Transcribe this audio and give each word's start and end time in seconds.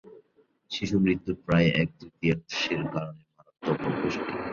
শিশুমৃত্যুর 0.71 1.37
প্রায় 1.45 1.67
এক-তৃতীয়াংশের 1.81 2.81
কারণ 2.93 3.15
মারাত্মক 3.35 3.79
অপুষ্টি। 3.89 4.33